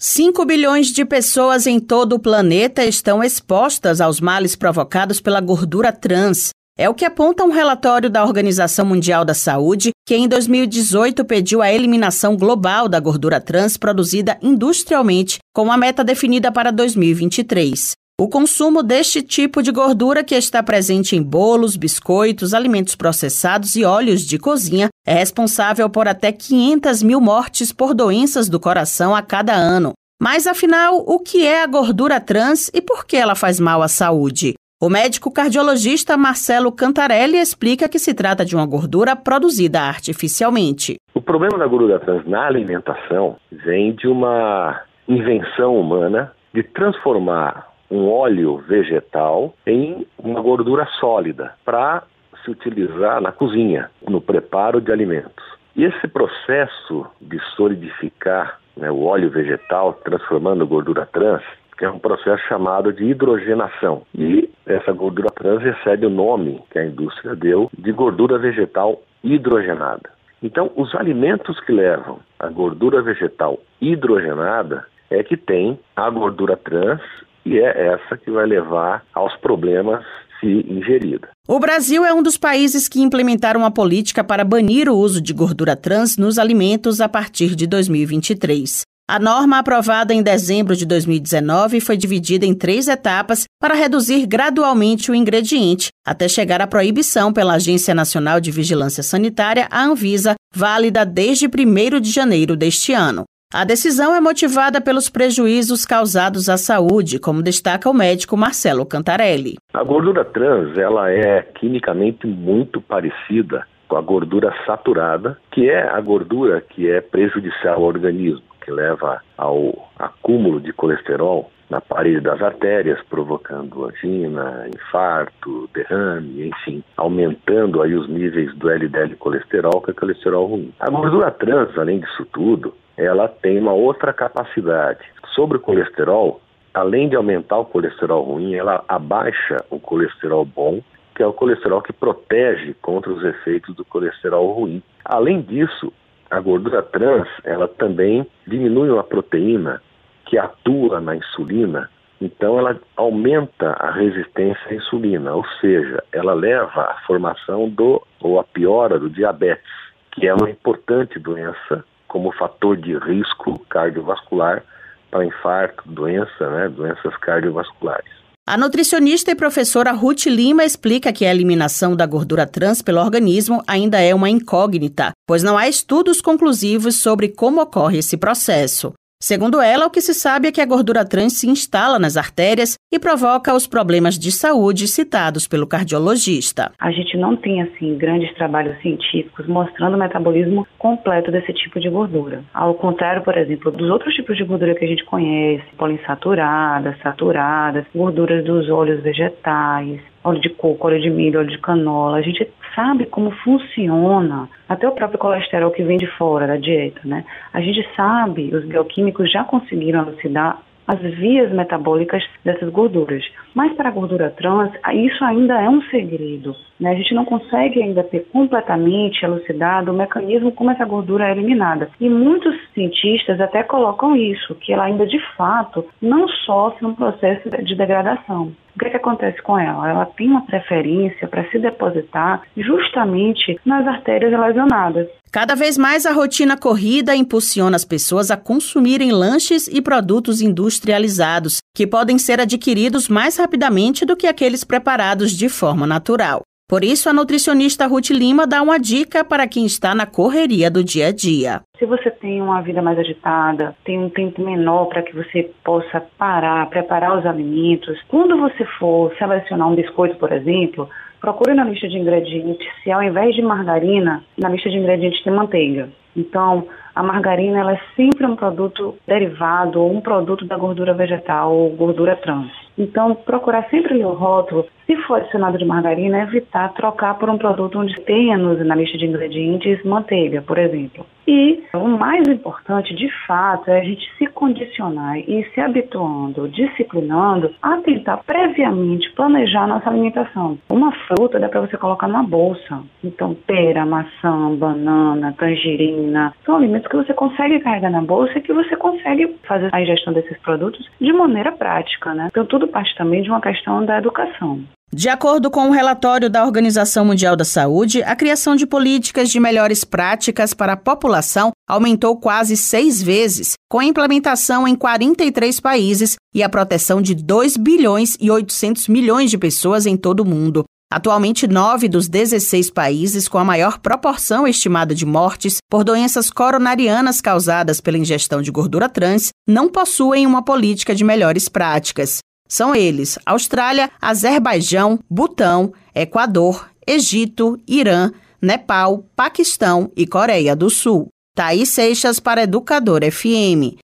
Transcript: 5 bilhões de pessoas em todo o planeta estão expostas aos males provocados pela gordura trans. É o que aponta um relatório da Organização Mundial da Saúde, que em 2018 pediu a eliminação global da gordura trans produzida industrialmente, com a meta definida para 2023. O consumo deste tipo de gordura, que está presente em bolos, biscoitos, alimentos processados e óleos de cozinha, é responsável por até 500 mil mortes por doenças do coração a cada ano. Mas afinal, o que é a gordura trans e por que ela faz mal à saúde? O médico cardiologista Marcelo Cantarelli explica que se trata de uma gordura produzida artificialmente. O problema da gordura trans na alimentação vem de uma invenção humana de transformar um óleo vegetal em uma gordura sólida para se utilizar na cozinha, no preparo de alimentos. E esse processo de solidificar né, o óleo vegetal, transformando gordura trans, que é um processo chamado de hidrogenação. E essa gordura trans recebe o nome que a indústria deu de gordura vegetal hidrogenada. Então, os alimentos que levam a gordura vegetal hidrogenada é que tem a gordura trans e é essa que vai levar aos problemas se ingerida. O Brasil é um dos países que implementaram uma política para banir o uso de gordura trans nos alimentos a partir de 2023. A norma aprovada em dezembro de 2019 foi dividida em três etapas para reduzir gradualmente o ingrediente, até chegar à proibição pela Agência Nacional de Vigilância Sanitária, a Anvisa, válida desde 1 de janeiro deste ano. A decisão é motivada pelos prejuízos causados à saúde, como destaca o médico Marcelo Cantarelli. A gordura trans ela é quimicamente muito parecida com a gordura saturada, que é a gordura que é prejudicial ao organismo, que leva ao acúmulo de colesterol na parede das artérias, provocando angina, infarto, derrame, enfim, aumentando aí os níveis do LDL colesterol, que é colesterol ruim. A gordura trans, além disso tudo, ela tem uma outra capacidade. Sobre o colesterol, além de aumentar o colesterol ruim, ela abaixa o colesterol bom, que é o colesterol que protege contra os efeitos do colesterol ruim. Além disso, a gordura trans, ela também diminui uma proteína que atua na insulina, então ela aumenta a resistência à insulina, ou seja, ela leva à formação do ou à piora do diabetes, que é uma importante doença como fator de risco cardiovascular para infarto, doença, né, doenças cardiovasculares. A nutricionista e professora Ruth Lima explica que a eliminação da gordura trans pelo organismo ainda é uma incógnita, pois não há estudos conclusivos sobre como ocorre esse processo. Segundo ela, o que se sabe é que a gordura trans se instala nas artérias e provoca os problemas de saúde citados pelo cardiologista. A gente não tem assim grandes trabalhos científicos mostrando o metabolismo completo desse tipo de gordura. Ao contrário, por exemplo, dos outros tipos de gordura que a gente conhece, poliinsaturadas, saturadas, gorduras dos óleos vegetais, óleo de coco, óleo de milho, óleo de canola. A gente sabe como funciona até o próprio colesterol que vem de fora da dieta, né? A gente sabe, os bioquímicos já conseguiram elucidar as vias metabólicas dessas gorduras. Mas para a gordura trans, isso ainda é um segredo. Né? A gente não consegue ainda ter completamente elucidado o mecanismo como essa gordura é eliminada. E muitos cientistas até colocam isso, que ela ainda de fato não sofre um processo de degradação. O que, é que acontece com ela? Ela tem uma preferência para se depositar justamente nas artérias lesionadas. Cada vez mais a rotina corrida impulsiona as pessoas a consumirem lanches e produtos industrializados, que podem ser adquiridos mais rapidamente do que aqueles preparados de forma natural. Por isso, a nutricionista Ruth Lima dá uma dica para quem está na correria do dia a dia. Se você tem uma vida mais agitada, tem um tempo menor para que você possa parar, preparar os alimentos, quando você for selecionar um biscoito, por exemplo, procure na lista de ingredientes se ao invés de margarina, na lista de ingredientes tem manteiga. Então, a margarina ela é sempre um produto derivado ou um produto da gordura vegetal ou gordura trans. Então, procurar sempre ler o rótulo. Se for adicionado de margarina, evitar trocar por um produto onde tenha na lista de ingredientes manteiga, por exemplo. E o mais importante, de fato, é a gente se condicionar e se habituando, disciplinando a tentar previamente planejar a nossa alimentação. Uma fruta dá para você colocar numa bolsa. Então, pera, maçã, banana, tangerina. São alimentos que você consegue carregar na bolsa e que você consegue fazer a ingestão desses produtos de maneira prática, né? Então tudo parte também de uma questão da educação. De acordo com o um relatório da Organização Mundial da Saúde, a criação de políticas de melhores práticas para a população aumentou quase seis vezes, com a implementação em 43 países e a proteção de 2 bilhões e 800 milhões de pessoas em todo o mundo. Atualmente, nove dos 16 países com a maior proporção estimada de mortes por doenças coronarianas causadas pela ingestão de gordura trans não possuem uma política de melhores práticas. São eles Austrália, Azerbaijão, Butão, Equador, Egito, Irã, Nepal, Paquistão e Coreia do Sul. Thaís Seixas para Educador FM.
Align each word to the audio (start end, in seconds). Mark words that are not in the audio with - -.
5 0.00 0.44
bilhões 0.44 0.92
de 0.92 1.04
pessoas 1.04 1.66
em 1.66 1.80
todo 1.80 2.12
o 2.12 2.18
planeta 2.20 2.84
estão 2.84 3.20
expostas 3.20 4.00
aos 4.00 4.20
males 4.20 4.54
provocados 4.54 5.20
pela 5.20 5.40
gordura 5.40 5.90
trans. 5.90 6.50
É 6.78 6.88
o 6.88 6.94
que 6.94 7.04
aponta 7.04 7.42
um 7.42 7.50
relatório 7.50 8.08
da 8.08 8.22
Organização 8.22 8.86
Mundial 8.86 9.24
da 9.24 9.34
Saúde, 9.34 9.90
que 10.06 10.14
em 10.14 10.28
2018 10.28 11.24
pediu 11.24 11.60
a 11.60 11.72
eliminação 11.72 12.36
global 12.36 12.88
da 12.88 13.00
gordura 13.00 13.40
trans 13.40 13.76
produzida 13.76 14.38
industrialmente, 14.40 15.38
com 15.52 15.72
a 15.72 15.76
meta 15.76 16.04
definida 16.04 16.52
para 16.52 16.70
2023. 16.70 17.96
O 18.20 18.28
consumo 18.28 18.82
deste 18.82 19.22
tipo 19.22 19.62
de 19.62 19.70
gordura, 19.70 20.24
que 20.24 20.34
está 20.34 20.60
presente 20.60 21.14
em 21.14 21.22
bolos, 21.22 21.76
biscoitos, 21.76 22.52
alimentos 22.52 22.96
processados 22.96 23.76
e 23.76 23.84
óleos 23.84 24.22
de 24.22 24.40
cozinha, 24.40 24.88
é 25.06 25.14
responsável 25.14 25.88
por 25.88 26.08
até 26.08 26.32
500 26.32 27.00
mil 27.04 27.20
mortes 27.20 27.72
por 27.72 27.94
doenças 27.94 28.48
do 28.48 28.58
coração 28.58 29.14
a 29.14 29.22
cada 29.22 29.52
ano. 29.52 29.92
Mas 30.20 30.48
afinal, 30.48 30.96
o 30.96 31.20
que 31.20 31.46
é 31.46 31.62
a 31.62 31.66
gordura 31.68 32.20
trans 32.20 32.68
e 32.74 32.82
por 32.82 33.06
que 33.06 33.16
ela 33.16 33.36
faz 33.36 33.60
mal 33.60 33.82
à 33.82 33.86
saúde? 33.86 34.54
O 34.82 34.90
médico 34.90 35.30
cardiologista 35.30 36.16
Marcelo 36.16 36.72
Cantarelli 36.72 37.36
explica 37.36 37.88
que 37.88 38.00
se 38.00 38.12
trata 38.12 38.44
de 38.44 38.56
uma 38.56 38.66
gordura 38.66 39.14
produzida 39.14 39.82
artificialmente. 39.82 40.96
O 41.14 41.22
problema 41.22 41.56
da 41.56 41.68
gordura 41.68 42.00
trans 42.00 42.26
na 42.26 42.48
alimentação 42.48 43.36
vem 43.52 43.94
de 43.94 44.08
uma 44.08 44.82
invenção 45.06 45.76
humana 45.76 46.32
de 46.52 46.64
transformar 46.64 47.67
um 47.90 48.10
óleo 48.10 48.58
vegetal 48.58 49.54
em 49.66 50.06
uma 50.18 50.40
gordura 50.40 50.86
sólida 51.00 51.54
para 51.64 52.02
se 52.44 52.50
utilizar 52.50 53.20
na 53.20 53.32
cozinha, 53.32 53.90
no 54.06 54.20
preparo 54.20 54.80
de 54.80 54.92
alimentos. 54.92 55.44
E 55.74 55.84
esse 55.84 56.08
processo 56.08 57.06
de 57.20 57.38
solidificar 57.56 58.58
né, 58.76 58.90
o 58.90 59.04
óleo 59.04 59.30
vegetal, 59.30 59.92
transformando 60.04 60.66
gordura 60.66 61.06
trans, 61.06 61.42
que 61.76 61.84
é 61.84 61.90
um 61.90 61.98
processo 61.98 62.42
chamado 62.48 62.92
de 62.92 63.04
hidrogenação. 63.04 64.02
E 64.14 64.50
essa 64.66 64.92
gordura 64.92 65.30
trans 65.30 65.62
recebe 65.62 66.06
o 66.06 66.10
nome 66.10 66.60
que 66.70 66.78
a 66.78 66.86
indústria 66.86 67.36
deu 67.36 67.70
de 67.76 67.92
gordura 67.92 68.38
vegetal 68.38 69.00
hidrogenada. 69.22 70.10
Então, 70.42 70.70
os 70.76 70.94
alimentos 70.94 71.58
que 71.60 71.72
levam 71.72 72.20
a 72.38 72.48
gordura 72.48 73.02
vegetal 73.02 73.58
hidrogenada 73.80 74.84
é 75.10 75.22
que 75.22 75.36
tem 75.36 75.78
a 75.96 76.08
gordura 76.10 76.56
trans 76.56 77.00
e 77.48 77.58
é 77.58 77.94
essa 77.94 78.16
que 78.16 78.30
vai 78.30 78.46
levar 78.46 79.04
aos 79.14 79.34
problemas 79.36 80.04
se 80.38 80.46
ingerida. 80.46 81.28
O 81.48 81.58
Brasil 81.58 82.04
é 82.04 82.12
um 82.12 82.22
dos 82.22 82.36
países 82.36 82.88
que 82.88 83.00
implementaram 83.00 83.60
uma 83.60 83.70
política 83.70 84.22
para 84.22 84.44
banir 84.44 84.88
o 84.88 84.96
uso 84.96 85.20
de 85.20 85.32
gordura 85.32 85.74
trans 85.74 86.16
nos 86.16 86.38
alimentos 86.38 87.00
a 87.00 87.08
partir 87.08 87.56
de 87.56 87.66
2023. 87.66 88.82
A 89.10 89.18
norma 89.18 89.58
aprovada 89.58 90.12
em 90.12 90.22
dezembro 90.22 90.76
de 90.76 90.84
2019 90.84 91.80
foi 91.80 91.96
dividida 91.96 92.44
em 92.44 92.52
três 92.52 92.88
etapas 92.88 93.44
para 93.58 93.74
reduzir 93.74 94.26
gradualmente 94.26 95.10
o 95.10 95.14
ingrediente, 95.14 95.88
até 96.06 96.28
chegar 96.28 96.60
à 96.60 96.66
proibição 96.66 97.32
pela 97.32 97.54
Agência 97.54 97.94
Nacional 97.94 98.38
de 98.38 98.50
Vigilância 98.50 99.02
Sanitária, 99.02 99.66
a 99.70 99.82
Anvisa, 99.82 100.34
válida 100.54 101.06
desde 101.06 101.46
1 101.46 102.00
de 102.00 102.10
janeiro 102.10 102.54
deste 102.54 102.92
ano. 102.92 103.24
A 103.50 103.64
decisão 103.64 104.14
é 104.14 104.20
motivada 104.20 104.78
pelos 104.78 105.08
prejuízos 105.08 105.86
causados 105.86 106.50
à 106.50 106.58
saúde, 106.58 107.18
como 107.18 107.42
destaca 107.42 107.88
o 107.88 107.94
médico 107.94 108.36
Marcelo 108.36 108.84
Cantarelli. 108.84 109.56
A 109.72 109.82
gordura 109.82 110.22
trans 110.22 110.76
ela 110.76 111.10
é 111.10 111.40
quimicamente 111.58 112.26
muito 112.26 112.78
parecida 112.78 113.66
com 113.88 113.96
a 113.96 114.00
gordura 114.00 114.54
saturada, 114.66 115.38
que 115.50 115.68
é 115.68 115.88
a 115.88 116.00
gordura 116.00 116.60
que 116.60 116.90
é 116.90 117.00
prejudicial 117.00 117.76
ao 117.76 117.82
organismo, 117.82 118.42
que 118.60 118.70
leva 118.70 119.22
ao 119.36 119.88
acúmulo 119.98 120.60
de 120.60 120.72
colesterol 120.72 121.50
na 121.70 121.80
parede 121.80 122.20
das 122.20 122.40
artérias, 122.40 122.98
provocando 123.10 123.84
angina, 123.84 124.66
infarto, 124.74 125.68
derrame, 125.74 126.48
enfim, 126.48 126.82
aumentando 126.96 127.82
aí 127.82 127.94
os 127.94 128.08
níveis 128.08 128.54
do 128.56 128.70
LDL 128.70 129.16
colesterol, 129.16 129.80
que 129.82 129.90
é 129.90 129.94
colesterol 129.94 130.46
ruim. 130.46 130.72
A 130.80 130.90
gordura 130.90 131.30
trans, 131.30 131.76
além 131.76 132.00
disso 132.00 132.26
tudo, 132.32 132.74
ela 132.96 133.28
tem 133.28 133.58
uma 133.58 133.72
outra 133.72 134.12
capacidade. 134.12 135.00
Sobre 135.34 135.58
o 135.58 135.60
colesterol, 135.60 136.40
além 136.72 137.08
de 137.08 137.16
aumentar 137.16 137.58
o 137.58 137.66
colesterol 137.66 138.24
ruim, 138.24 138.54
ela 138.54 138.82
abaixa 138.88 139.56
o 139.70 139.78
colesterol 139.78 140.44
bom, 140.44 140.80
que 141.18 141.22
é 141.24 141.26
o 141.26 141.32
colesterol 141.32 141.82
que 141.82 141.92
protege 141.92 142.74
contra 142.74 143.12
os 143.12 143.24
efeitos 143.24 143.74
do 143.74 143.84
colesterol 143.84 144.52
ruim. 144.52 144.80
Além 145.04 145.42
disso, 145.42 145.92
a 146.30 146.38
gordura 146.38 146.80
trans, 146.80 147.26
ela 147.42 147.66
também 147.66 148.24
diminui 148.46 148.88
uma 148.88 149.02
proteína 149.02 149.82
que 150.26 150.38
atua 150.38 151.00
na 151.00 151.16
insulina, 151.16 151.90
então 152.20 152.56
ela 152.56 152.78
aumenta 152.94 153.72
a 153.80 153.90
resistência 153.90 154.62
à 154.70 154.74
insulina, 154.74 155.34
ou 155.34 155.44
seja, 155.60 156.00
ela 156.12 156.34
leva 156.34 156.82
à 156.82 157.00
formação 157.04 157.68
do 157.68 158.00
ou 158.20 158.38
à 158.38 158.44
piora 158.44 158.96
do 158.96 159.10
diabetes, 159.10 159.66
que 160.12 160.28
é 160.28 160.32
uma 160.32 160.48
importante 160.48 161.18
doença 161.18 161.84
como 162.06 162.30
fator 162.30 162.76
de 162.76 162.96
risco 162.96 163.58
cardiovascular 163.68 164.62
para 165.10 165.24
infarto, 165.24 165.82
doença, 165.86 166.48
né, 166.48 166.68
doenças 166.68 167.16
cardiovasculares. 167.16 168.17
A 168.50 168.56
nutricionista 168.56 169.30
e 169.30 169.34
professora 169.34 169.92
Ruth 169.92 170.24
Lima 170.24 170.64
explica 170.64 171.12
que 171.12 171.26
a 171.26 171.30
eliminação 171.30 171.94
da 171.94 172.06
gordura 172.06 172.46
trans 172.46 172.80
pelo 172.80 172.98
organismo 172.98 173.62
ainda 173.66 174.00
é 174.00 174.14
uma 174.14 174.30
incógnita, 174.30 175.12
pois 175.26 175.42
não 175.42 175.58
há 175.58 175.68
estudos 175.68 176.22
conclusivos 176.22 176.96
sobre 176.96 177.28
como 177.28 177.60
ocorre 177.60 177.98
esse 177.98 178.16
processo. 178.16 178.94
Segundo 179.20 179.60
ela, 179.60 179.84
o 179.84 179.90
que 179.90 180.00
se 180.00 180.14
sabe 180.14 180.46
é 180.46 180.52
que 180.52 180.60
a 180.60 180.64
gordura 180.64 181.04
trans 181.04 181.40
se 181.40 181.50
instala 181.50 181.98
nas 181.98 182.16
artérias 182.16 182.78
e 182.92 183.00
provoca 183.00 183.52
os 183.52 183.66
problemas 183.66 184.16
de 184.16 184.30
saúde 184.30 184.86
citados 184.86 185.48
pelo 185.48 185.66
cardiologista. 185.66 186.70
A 186.78 186.92
gente 186.92 187.16
não 187.16 187.36
tem 187.36 187.60
assim 187.60 187.98
grandes 187.98 188.32
trabalhos 188.36 188.80
científicos 188.80 189.48
mostrando 189.48 189.96
o 189.96 189.98
metabolismo 189.98 190.64
completo 190.78 191.32
desse 191.32 191.52
tipo 191.52 191.80
de 191.80 191.90
gordura. 191.90 192.44
Ao 192.54 192.72
contrário, 192.74 193.24
por 193.24 193.36
exemplo, 193.36 193.72
dos 193.72 193.90
outros 193.90 194.14
tipos 194.14 194.36
de 194.36 194.44
gordura 194.44 194.76
que 194.76 194.84
a 194.84 194.88
gente 194.88 195.04
conhece, 195.04 195.64
poliinsaturadas, 195.76 196.96
saturadas, 197.02 197.86
gorduras 197.92 198.44
dos 198.44 198.70
óleos 198.70 199.02
vegetais, 199.02 200.00
óleo 200.28 200.40
de 200.40 200.50
coco, 200.50 200.86
óleo 200.86 201.00
de 201.00 201.10
milho, 201.10 201.40
óleo 201.40 201.50
de 201.50 201.58
canola. 201.58 202.18
A 202.18 202.22
gente 202.22 202.48
sabe 202.74 203.06
como 203.06 203.30
funciona 203.30 204.48
até 204.68 204.88
o 204.88 204.92
próprio 204.92 205.18
colesterol 205.18 205.70
que 205.70 205.82
vem 205.82 205.98
de 205.98 206.06
fora 206.06 206.46
da 206.46 206.56
dieta, 206.56 207.00
né? 207.04 207.24
A 207.52 207.60
gente 207.60 207.86
sabe, 207.96 208.54
os 208.54 208.64
bioquímicos 208.64 209.30
já 209.30 209.44
conseguiram 209.44 210.02
elucidar 210.02 210.60
as 210.88 210.98
vias 211.00 211.52
metabólicas 211.52 212.24
dessas 212.42 212.70
gorduras. 212.70 213.22
Mas 213.54 213.74
para 213.74 213.90
a 213.90 213.92
gordura 213.92 214.30
trans, 214.30 214.72
isso 214.94 215.22
ainda 215.22 215.60
é 215.60 215.68
um 215.68 215.82
segredo. 215.82 216.56
Né? 216.80 216.92
A 216.92 216.94
gente 216.94 217.14
não 217.14 217.26
consegue 217.26 217.82
ainda 217.82 218.02
ter 218.02 218.26
completamente 218.32 219.22
elucidado 219.22 219.92
o 219.92 219.94
mecanismo 219.94 220.50
como 220.50 220.70
essa 220.70 220.86
gordura 220.86 221.28
é 221.28 221.32
eliminada. 221.32 221.90
E 222.00 222.08
muitos 222.08 222.56
cientistas 222.72 223.38
até 223.38 223.62
colocam 223.62 224.16
isso, 224.16 224.54
que 224.54 224.72
ela 224.72 224.84
ainda 224.84 225.06
de 225.06 225.20
fato 225.36 225.84
não 226.00 226.26
sofre 226.26 226.86
um 226.86 226.94
processo 226.94 227.50
de 227.62 227.74
degradação. 227.74 228.52
O 228.78 228.80
que, 228.80 228.86
é 228.86 228.90
que 228.90 228.96
acontece 228.96 229.42
com 229.42 229.58
ela? 229.58 229.90
Ela 229.90 230.06
tem 230.06 230.28
uma 230.28 230.46
preferência 230.46 231.26
para 231.26 231.42
se 231.50 231.58
depositar 231.58 232.42
justamente 232.56 233.58
nas 233.66 233.84
artérias 233.84 234.30
lesionadas. 234.30 235.08
Cada 235.32 235.56
vez 235.56 235.76
mais 235.76 236.06
a 236.06 236.12
rotina 236.12 236.56
corrida 236.56 237.12
impulsiona 237.12 237.74
as 237.74 237.84
pessoas 237.84 238.30
a 238.30 238.36
consumirem 238.36 239.10
lanches 239.10 239.66
e 239.66 239.82
produtos 239.82 240.40
industrializados, 240.40 241.58
que 241.74 241.88
podem 241.88 242.18
ser 242.18 242.40
adquiridos 242.40 243.08
mais 243.08 243.36
rapidamente 243.36 244.06
do 244.06 244.16
que 244.16 244.28
aqueles 244.28 244.62
preparados 244.62 245.32
de 245.32 245.48
forma 245.48 245.84
natural. 245.84 246.42
Por 246.68 246.84
isso, 246.84 247.08
a 247.08 247.14
nutricionista 247.14 247.86
Ruth 247.86 248.10
Lima 248.10 248.46
dá 248.46 248.60
uma 248.60 248.78
dica 248.78 249.24
para 249.24 249.48
quem 249.48 249.64
está 249.64 249.94
na 249.94 250.04
correria 250.04 250.70
do 250.70 250.84
dia 250.84 251.06
a 251.06 251.12
dia. 251.12 251.62
Se 251.78 251.86
você 251.86 252.10
tem 252.10 252.42
uma 252.42 252.60
vida 252.60 252.82
mais 252.82 252.98
agitada, 252.98 253.74
tem 253.86 253.98
um 253.98 254.10
tempo 254.10 254.42
menor 254.42 254.84
para 254.84 255.02
que 255.02 255.16
você 255.16 255.50
possa 255.64 255.98
parar, 256.18 256.68
preparar 256.68 257.18
os 257.18 257.24
alimentos, 257.24 257.98
quando 258.08 258.36
você 258.36 258.66
for 258.78 259.10
selecionar 259.16 259.66
um 259.66 259.74
biscoito, 259.74 260.18
por 260.18 260.30
exemplo, 260.30 260.86
procure 261.22 261.54
na 261.54 261.64
lista 261.64 261.88
de 261.88 261.96
ingredientes 261.96 262.68
se 262.84 262.90
ao 262.90 263.02
invés 263.02 263.34
de 263.34 263.40
margarina, 263.40 264.22
na 264.36 264.50
lista 264.50 264.68
de 264.68 264.76
ingredientes 264.76 265.24
tem 265.24 265.32
manteiga. 265.32 265.88
Então, 266.14 266.68
a 266.98 267.02
margarina 267.04 267.60
ela 267.60 267.74
é 267.74 267.80
sempre 267.94 268.26
um 268.26 268.34
produto 268.34 268.96
derivado 269.06 269.80
ou 269.80 269.94
um 269.94 270.00
produto 270.00 270.44
da 270.44 270.56
gordura 270.56 270.92
vegetal 270.92 271.54
ou 271.54 271.70
gordura 271.70 272.16
trans. 272.16 272.50
Então, 272.76 273.14
procurar 273.14 273.70
sempre 273.70 273.94
ler 273.94 274.04
o 274.04 274.14
rótulo. 274.14 274.66
Se 274.84 274.96
for 275.02 275.20
adicionado 275.20 275.56
de 275.56 275.64
margarina, 275.64 276.22
evitar 276.22 276.74
trocar 276.74 277.16
por 277.16 277.30
um 277.30 277.38
produto 277.38 277.78
onde 277.78 277.94
tenha 278.00 278.36
na 278.36 278.74
lista 278.74 278.98
de 278.98 279.06
ingredientes 279.06 279.80
manteiga, 279.84 280.42
por 280.42 280.58
exemplo. 280.58 281.06
E 281.30 281.62
o 281.74 281.88
mais 281.88 282.26
importante, 282.26 282.94
de 282.94 283.06
fato, 283.26 283.70
é 283.70 283.80
a 283.80 283.84
gente 283.84 284.10
se 284.16 284.26
condicionar 284.28 285.18
e 285.18 285.46
se 285.52 285.60
habituando, 285.60 286.48
disciplinando 286.48 287.54
a 287.60 287.76
tentar 287.82 288.16
previamente 288.24 289.12
planejar 289.12 289.64
a 289.64 289.66
nossa 289.66 289.90
alimentação. 289.90 290.58
Uma 290.70 290.90
fruta 291.06 291.38
dá 291.38 291.46
para 291.46 291.60
você 291.60 291.76
colocar 291.76 292.08
numa 292.08 292.22
bolsa. 292.22 292.82
Então, 293.04 293.34
pera, 293.46 293.84
maçã, 293.84 294.54
banana, 294.56 295.34
tangerina. 295.36 296.32
São 296.46 296.56
alimentos 296.56 296.88
que 296.88 296.96
você 296.96 297.12
consegue 297.12 297.60
carregar 297.60 297.90
na 297.90 298.00
bolsa 298.00 298.38
e 298.38 298.42
que 298.42 298.54
você 298.54 298.74
consegue 298.74 299.36
fazer 299.46 299.68
a 299.70 299.82
ingestão 299.82 300.14
desses 300.14 300.38
produtos 300.38 300.88
de 300.98 301.12
maneira 301.12 301.52
prática, 301.52 302.14
né? 302.14 302.28
Então 302.30 302.46
tudo 302.46 302.68
parte 302.68 302.96
também 302.96 303.20
de 303.20 303.28
uma 303.28 303.42
questão 303.42 303.84
da 303.84 303.98
educação. 303.98 304.60
De 304.90 305.10
acordo 305.10 305.50
com 305.50 305.66
o 305.66 305.68
um 305.68 305.70
relatório 305.70 306.30
da 306.30 306.44
Organização 306.44 307.04
Mundial 307.04 307.36
da 307.36 307.44
Saúde, 307.44 308.02
a 308.02 308.16
criação 308.16 308.56
de 308.56 308.66
políticas 308.66 309.28
de 309.28 309.38
melhores 309.38 309.84
práticas 309.84 310.54
para 310.54 310.72
a 310.72 310.76
população 310.78 311.52
aumentou 311.68 312.16
quase 312.16 312.56
seis 312.56 313.02
vezes, 313.02 313.52
com 313.70 313.80
a 313.80 313.84
implementação 313.84 314.66
em 314.66 314.74
43 314.74 315.60
países 315.60 316.16
e 316.34 316.42
a 316.42 316.48
proteção 316.48 317.02
de 317.02 317.14
2 317.14 317.58
bilhões 317.58 318.16
e 318.18 318.30
800 318.30 318.88
milhões 318.88 319.30
de 319.30 319.36
pessoas 319.36 319.84
em 319.84 319.94
todo 319.94 320.20
o 320.20 320.26
mundo. 320.26 320.64
Atualmente, 320.90 321.46
nove 321.46 321.86
dos 321.86 322.08
16 322.08 322.70
países 322.70 323.28
com 323.28 323.36
a 323.36 323.44
maior 323.44 323.78
proporção 323.80 324.48
estimada 324.48 324.94
de 324.94 325.04
mortes 325.04 325.58
por 325.70 325.84
doenças 325.84 326.30
coronarianas 326.30 327.20
causadas 327.20 327.78
pela 327.78 327.98
ingestão 327.98 328.40
de 328.40 328.50
gordura 328.50 328.88
trans 328.88 329.28
não 329.46 329.68
possuem 329.68 330.26
uma 330.26 330.42
política 330.42 330.94
de 330.94 331.04
melhores 331.04 331.46
práticas. 331.46 332.20
São 332.48 332.74
eles 332.74 333.18
Austrália, 333.26 333.90
Azerbaijão, 334.00 334.98
Butão, 335.08 335.72
Equador, 335.94 336.70
Egito, 336.86 337.60
Irã, 337.68 338.10
Nepal, 338.40 339.04
Paquistão 339.14 339.92
e 339.94 340.06
Coreia 340.06 340.56
do 340.56 340.70
Sul. 340.70 341.08
Thaís 341.34 341.68
Seixas 341.68 342.18
para 342.18 342.42
Educador 342.42 343.02
FM. 343.04 343.76